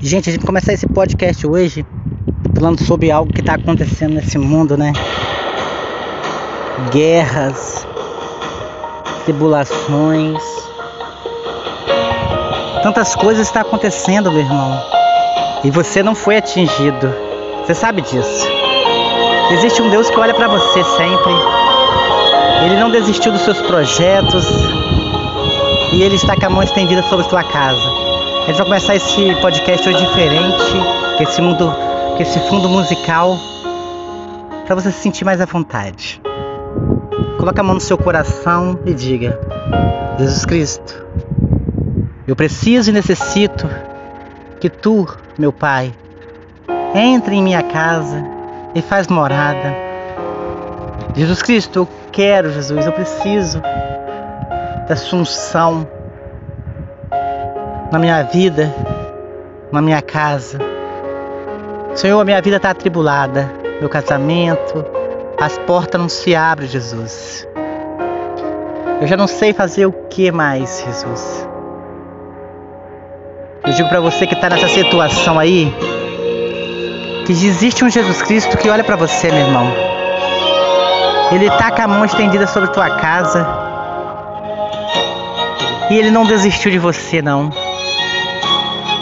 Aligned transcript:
Gente, 0.00 0.28
a 0.28 0.32
gente 0.32 0.42
vai 0.42 0.46
começar 0.46 0.72
esse 0.72 0.86
podcast 0.86 1.44
hoje 1.44 1.84
falando 2.54 2.84
sobre 2.84 3.10
algo 3.10 3.32
que 3.32 3.40
está 3.40 3.54
acontecendo 3.54 4.14
nesse 4.14 4.38
mundo, 4.38 4.76
né? 4.76 4.92
Guerras, 6.92 7.84
tribulações, 9.24 10.40
tantas 12.80 13.16
coisas 13.16 13.48
estão 13.48 13.62
acontecendo, 13.62 14.30
meu 14.30 14.42
irmão. 14.42 14.80
E 15.64 15.70
você 15.70 16.00
não 16.00 16.14
foi 16.14 16.36
atingido. 16.36 17.12
Você 17.66 17.74
sabe 17.74 18.00
disso. 18.00 18.46
Existe 19.50 19.82
um 19.82 19.90
Deus 19.90 20.08
que 20.08 20.16
olha 20.16 20.32
para 20.32 20.46
você 20.46 20.84
sempre. 20.84 21.32
Ele 22.66 22.76
não 22.78 22.88
desistiu 22.88 23.32
dos 23.32 23.40
seus 23.42 23.60
projetos. 23.62 24.46
E 25.92 26.02
ele 26.02 26.14
está 26.14 26.36
com 26.36 26.46
a 26.46 26.50
mão 26.50 26.62
estendida 26.62 27.02
sobre 27.02 27.28
sua 27.28 27.42
casa. 27.42 27.97
A 28.48 28.50
gente 28.50 28.60
vai 28.60 28.66
começar 28.66 28.96
esse 28.96 29.34
podcast 29.42 29.86
hoje 29.86 30.06
diferente, 30.06 30.72
que 31.18 31.22
esse 31.22 31.42
mundo, 31.42 31.70
que 32.16 32.22
esse 32.22 32.40
fundo 32.48 32.66
musical, 32.66 33.36
para 34.64 34.74
você 34.74 34.90
se 34.90 35.00
sentir 35.02 35.22
mais 35.22 35.38
à 35.38 35.44
vontade. 35.44 36.18
Coloque 37.36 37.60
a 37.60 37.62
mão 37.62 37.74
no 37.74 37.80
seu 37.80 37.98
coração 37.98 38.78
e 38.86 38.94
diga: 38.94 39.38
Jesus 40.18 40.46
Cristo, 40.46 41.06
eu 42.26 42.34
preciso 42.34 42.88
e 42.88 42.92
necessito 42.94 43.68
que 44.58 44.70
tu, 44.70 45.06
meu 45.38 45.52
Pai, 45.52 45.92
entre 46.94 47.34
em 47.34 47.42
minha 47.42 47.62
casa 47.62 48.24
e 48.74 48.80
faz 48.80 49.08
morada. 49.08 49.76
Jesus 51.14 51.42
Cristo, 51.42 51.80
eu 51.80 51.88
quero, 52.10 52.50
Jesus, 52.50 52.86
eu 52.86 52.92
preciso 52.92 53.60
da 54.88 54.96
sua 54.96 55.18
unção 55.18 55.97
na 57.90 57.98
minha 57.98 58.22
vida, 58.22 58.74
na 59.72 59.80
minha 59.80 60.02
casa. 60.02 60.58
Senhor, 61.94 62.24
minha 62.24 62.40
vida 62.40 62.56
está 62.56 62.70
atribulada, 62.70 63.50
meu 63.80 63.88
casamento, 63.88 64.84
as 65.40 65.56
portas 65.58 66.00
não 66.00 66.08
se 66.08 66.34
abrem, 66.34 66.68
Jesus. 66.68 67.46
Eu 69.00 69.06
já 69.06 69.16
não 69.16 69.26
sei 69.26 69.52
fazer 69.52 69.86
o 69.86 69.92
que 69.92 70.30
mais, 70.30 70.84
Jesus. 70.84 71.48
Eu 73.64 73.72
digo 73.72 73.88
para 73.88 74.00
você 74.00 74.26
que 74.26 74.34
está 74.34 74.48
nessa 74.48 74.68
situação 74.68 75.38
aí, 75.38 75.72
que 77.26 77.32
existe 77.32 77.84
um 77.84 77.90
Jesus 77.90 78.22
Cristo 78.22 78.56
que 78.56 78.68
olha 78.68 78.82
para 78.82 78.96
você, 78.96 79.30
meu 79.30 79.46
irmão. 79.46 79.66
Ele 81.30 81.46
está 81.46 81.70
com 81.70 81.82
a 81.82 81.86
mão 81.86 82.04
estendida 82.04 82.46
sobre 82.46 82.70
tua 82.70 82.90
casa. 82.96 83.46
E 85.90 85.96
ele 85.96 86.10
não 86.10 86.24
desistiu 86.24 86.70
de 86.70 86.78
você, 86.78 87.20
não. 87.20 87.50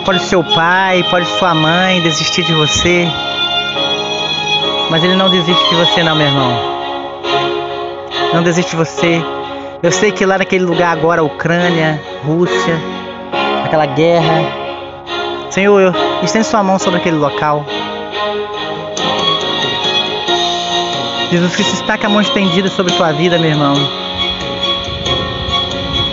Pode 0.07 0.23
seu 0.23 0.45
pai, 0.45 1.03
pode 1.11 1.27
sua 1.27 1.53
mãe 1.53 2.01
desistir 2.01 2.45
de 2.45 2.53
você. 2.53 3.09
Mas 4.89 5.03
ele 5.03 5.17
não 5.17 5.29
desiste 5.29 5.69
de 5.69 5.75
você 5.75 6.01
não, 6.05 6.15
meu 6.15 6.29
irmão. 6.29 6.53
Não 8.33 8.41
desiste 8.41 8.71
de 8.71 8.77
você. 8.77 9.21
Eu 9.83 9.91
sei 9.91 10.13
que 10.13 10.25
lá 10.25 10.39
naquele 10.39 10.65
lugar 10.65 10.97
agora, 10.97 11.25
Ucrânia, 11.25 12.01
Rússia, 12.25 12.81
aquela 13.65 13.85
guerra. 13.85 14.45
Senhor, 15.51 15.93
estende 16.23 16.47
sua 16.47 16.63
mão 16.63 16.79
sobre 16.79 17.01
aquele 17.01 17.17
local. 17.17 17.67
Jesus 21.33 21.53
Cristo 21.57 21.75
está 21.75 21.99
com 21.99 22.07
a 22.07 22.11
mão 22.11 22.21
estendida 22.21 22.69
sobre 22.69 22.93
tua 22.93 23.11
vida, 23.11 23.39
meu 23.39 23.51
irmão. 23.51 23.75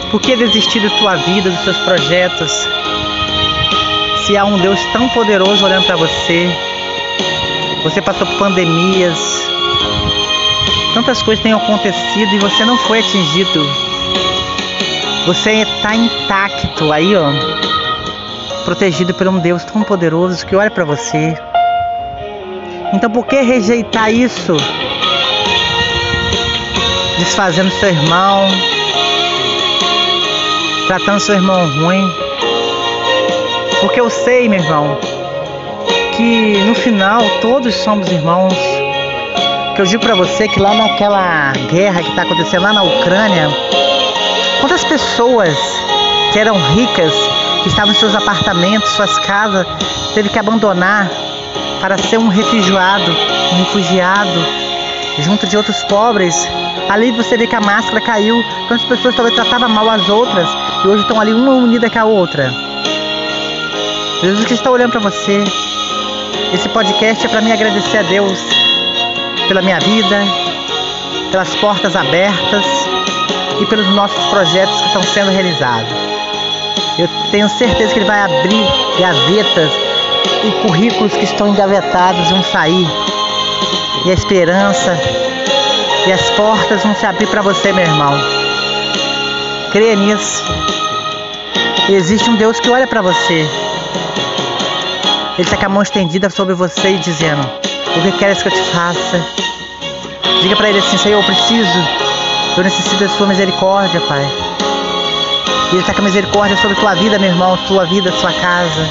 Por 0.09 0.19
que 0.19 0.35
desistir 0.35 0.79
da 0.79 0.89
tua 0.97 1.15
vida, 1.15 1.51
dos 1.51 1.59
seus 1.59 1.77
projetos? 1.77 2.67
Se 4.25 4.37
há 4.37 4.45
um 4.45 4.57
Deus 4.57 4.79
tão 4.93 5.09
poderoso 5.09 5.65
olhando 5.65 5.85
para 5.85 5.97
você, 5.97 6.47
você 7.83 8.01
passou 8.01 8.25
por 8.25 8.37
pandemias, 8.37 9.19
tantas 10.93 11.21
coisas 11.21 11.43
têm 11.43 11.51
acontecido 11.51 12.33
e 12.33 12.39
você 12.39 12.63
não 12.63 12.77
foi 12.77 12.99
atingido. 12.99 13.65
Você 15.25 15.63
está 15.63 15.95
intacto 15.95 16.91
aí, 16.91 17.13
ó, 17.15 17.31
protegido 18.63 19.13
por 19.13 19.27
um 19.27 19.39
Deus 19.39 19.65
tão 19.65 19.83
poderoso 19.83 20.45
que 20.45 20.55
olha 20.55 20.71
para 20.71 20.85
você. 20.85 21.37
Então, 22.93 23.09
por 23.09 23.25
que 23.25 23.41
rejeitar 23.41 24.13
isso? 24.13 24.55
Desfazendo 27.19 27.71
seu 27.71 27.89
irmão, 27.89 28.47
tratando 30.87 31.19
seu 31.19 31.35
irmão 31.35 31.67
ruim. 31.79 32.22
Porque 33.83 33.99
eu 33.99 34.09
sei, 34.09 34.47
meu 34.47 34.61
irmão, 34.61 34.97
que 36.13 36.57
no 36.65 36.73
final 36.73 37.21
todos 37.41 37.75
somos 37.75 38.09
irmãos. 38.09 38.53
Que 39.75 39.81
eu 39.81 39.85
digo 39.85 40.01
para 40.01 40.15
você 40.15 40.47
que 40.47 40.57
lá 40.57 40.73
naquela 40.73 41.51
guerra 41.69 42.01
que 42.01 42.07
está 42.07 42.21
acontecendo 42.21 42.63
lá 42.63 42.71
na 42.71 42.81
Ucrânia, 42.81 43.49
quantas 44.61 44.85
pessoas 44.85 45.53
que 46.31 46.39
eram 46.39 46.55
ricas, 46.73 47.11
que 47.61 47.67
estavam 47.67 47.91
em 47.91 47.95
seus 47.95 48.15
apartamentos, 48.15 48.89
suas 48.91 49.19
casas, 49.19 49.67
teve 50.13 50.29
que 50.29 50.39
abandonar 50.39 51.11
para 51.81 51.97
ser 51.97 52.17
um 52.17 52.29
refugiado, 52.29 53.11
um 53.51 53.57
refugiado, 53.65 54.45
junto 55.19 55.45
de 55.45 55.57
outros 55.57 55.83
pobres. 55.83 56.47
Ali 56.89 57.11
você 57.11 57.35
vê 57.35 57.47
que 57.47 57.55
a 57.55 57.61
máscara 57.61 57.99
caiu, 57.99 58.41
quantas 58.69 58.85
pessoas 58.85 59.13
talvez 59.13 59.35
tratavam 59.35 59.67
mal 59.67 59.89
as 59.89 60.07
outras 60.07 60.47
e 60.85 60.87
hoje 60.87 61.01
estão 61.01 61.19
ali 61.19 61.33
uma 61.33 61.51
unida 61.51 61.89
com 61.89 61.99
a 61.99 62.05
outra. 62.05 62.62
Jesus 64.23 64.45
que 64.45 64.53
está 64.53 64.71
olhando 64.71 64.91
para 64.91 65.01
você. 65.01 65.43
Esse 66.53 66.69
podcast 66.69 67.25
é 67.25 67.29
para 67.29 67.41
mim 67.41 67.51
agradecer 67.51 67.97
a 67.97 68.03
Deus 68.03 68.39
pela 69.49 69.61
minha 69.61 69.77
vida, 69.81 70.21
pelas 71.29 71.53
portas 71.57 71.93
abertas 71.93 72.63
e 73.59 73.65
pelos 73.65 73.85
nossos 73.89 74.25
projetos 74.27 74.79
que 74.79 74.87
estão 74.87 75.03
sendo 75.03 75.29
realizados. 75.29 75.91
Eu 76.97 77.09
tenho 77.31 77.49
certeza 77.49 77.91
que 77.91 77.99
Ele 77.99 78.05
vai 78.05 78.21
abrir 78.21 78.65
gavetas 78.97 79.69
e 80.45 80.51
currículos 80.65 81.11
que 81.11 81.25
estão 81.25 81.49
engavetados 81.49 82.29
vão 82.29 82.41
sair. 82.43 82.87
E 84.05 84.09
a 84.09 84.13
esperança 84.13 84.97
e 86.07 86.13
as 86.13 86.29
portas 86.29 86.81
vão 86.81 86.95
se 86.95 87.05
abrir 87.05 87.27
para 87.27 87.41
você, 87.41 87.73
meu 87.73 87.83
irmão. 87.83 88.13
Creia 89.73 89.97
nisso. 89.97 90.45
existe 91.89 92.29
um 92.29 92.35
Deus 92.35 92.61
que 92.61 92.69
olha 92.69 92.87
para 92.87 93.01
você 93.01 93.45
ele 95.35 95.47
está 95.47 95.57
com 95.57 95.65
a 95.65 95.69
mão 95.69 95.81
estendida 95.81 96.29
sobre 96.29 96.53
você 96.53 96.89
e 96.89 96.99
dizendo: 96.99 97.41
O 97.97 98.01
que 98.01 98.11
queres 98.19 98.43
que 98.43 98.49
eu 98.49 98.51
te 98.51 98.61
faça? 98.65 99.25
Diga 100.41 100.55
para 100.55 100.69
ele 100.69 100.77
assim: 100.77 100.97
Senhor, 100.97 101.19
eu 101.19 101.23
preciso, 101.23 101.79
eu 102.55 102.63
necessito 102.63 103.03
da 103.03 103.09
sua 103.09 103.25
misericórdia, 103.25 103.99
Pai. 104.01 104.23
Ele 105.71 105.81
está 105.81 105.91
com 105.91 106.01
a 106.01 106.03
misericórdia 106.03 106.55
sobre 106.57 106.75
tua 106.75 106.93
vida, 106.93 107.17
meu 107.17 107.29
irmão, 107.29 107.57
tua 107.67 107.83
vida, 107.85 108.11
tua 108.11 108.31
casa. 108.31 108.89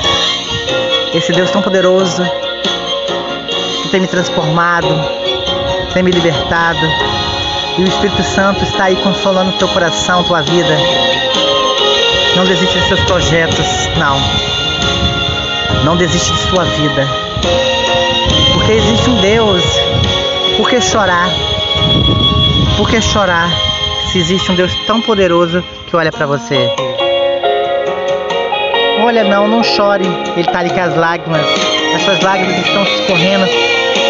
Esse 1.15 1.33
Deus 1.33 1.49
tão 1.51 1.63
poderoso 1.63 2.25
que 3.83 3.89
tem 3.91 4.01
me 4.01 4.09
transformado, 4.09 4.89
tem 5.95 6.03
me 6.03 6.11
libertado. 6.11 6.81
E 7.79 7.83
o 7.83 7.87
Espírito 7.87 8.23
Santo 8.25 8.65
está 8.65 8.85
aí 8.85 8.97
consolando 8.97 9.53
teu 9.53 9.69
coração, 9.69 10.25
tua 10.25 10.43
vida. 10.43 10.77
Não 12.35 12.45
desiste 12.47 12.77
dos 12.77 12.89
seus 12.89 13.01
projetos, 13.05 13.67
não. 13.97 14.62
Não 15.85 15.97
desiste 15.97 16.33
de 16.33 16.39
sua 16.39 16.65
vida. 16.65 17.07
Porque 18.55 18.73
existe 18.73 19.11
um 19.11 19.21
Deus. 19.21 19.63
Por 20.57 20.69
que 20.69 20.81
chorar? 20.81 21.29
Por 22.77 22.89
que 22.89 23.01
chorar 23.01 23.51
se 24.11 24.19
existe 24.19 24.53
um 24.53 24.55
Deus 24.55 24.73
tão 24.87 25.01
poderoso 25.01 25.63
que 25.87 25.97
olha 25.97 26.13
para 26.13 26.27
você? 26.27 26.71
Olha, 29.03 29.25
não, 29.25 29.49
não 29.49 29.65
chore. 29.65 30.07
Ele 30.37 30.47
está 30.47 30.61
ali 30.61 30.71
com 30.71 30.81
as 30.81 30.97
lágrimas. 30.97 31.47
As 31.97 32.03
suas 32.03 32.21
lágrimas 32.21 32.57
estão 32.59 32.85
escorrendo, 32.85 33.47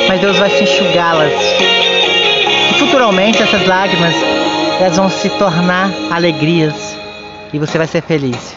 mas 0.09 0.21
Deus 0.21 0.39
vai 0.39 0.51
se 0.51 0.65
enxugá-las. 0.65 1.33
E 2.71 2.75
futuramente 2.79 3.43
essas 3.43 3.67
lágrimas 3.67 4.15
elas 4.79 4.97
vão 4.97 5.09
se 5.09 5.29
tornar 5.31 5.91
alegrias 6.11 6.99
e 7.53 7.59
você 7.59 7.79
vai 7.79 7.87
ser 7.87 8.03
feliz. 8.03 8.57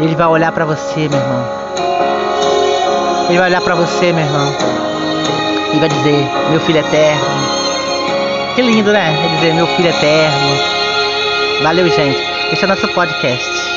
Ele 0.00 0.14
vai 0.14 0.26
olhar 0.26 0.52
para 0.52 0.64
você, 0.64 1.08
meu 1.08 1.18
irmão. 1.18 1.57
Ele 3.28 3.38
vai 3.38 3.48
olhar 3.48 3.60
para 3.60 3.74
você, 3.74 4.12
meu 4.12 4.24
irmão. 4.24 4.54
E 5.74 5.78
vai 5.78 5.88
dizer: 5.88 6.26
Meu 6.50 6.60
filho 6.60 6.78
eterno. 6.78 7.26
Que 8.54 8.62
lindo, 8.62 8.90
né? 8.90 9.14
Vai 9.20 9.36
dizer: 9.36 9.54
Meu 9.54 9.66
filho 9.66 9.90
eterno. 9.90 10.58
Valeu, 11.62 11.88
gente. 11.90 12.22
Esse 12.52 12.64
é 12.64 12.66
o 12.66 12.68
nosso 12.68 12.88
podcast. 12.88 13.67